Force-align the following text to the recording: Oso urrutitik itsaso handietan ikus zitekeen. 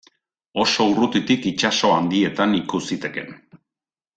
Oso 0.61 0.87
urrutitik 0.93 1.45
itsaso 1.51 1.91
handietan 1.99 2.57
ikus 2.61 2.81
zitekeen. 2.89 3.33